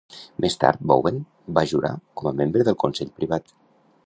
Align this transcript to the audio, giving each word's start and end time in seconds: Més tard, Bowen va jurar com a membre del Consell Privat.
Més 0.45 0.55
tard, 0.63 0.79
Bowen 0.91 1.19
va 1.59 1.65
jurar 1.75 1.93
com 2.21 2.31
a 2.31 2.35
membre 2.43 2.69
del 2.71 2.83
Consell 2.87 3.17
Privat. 3.23 3.59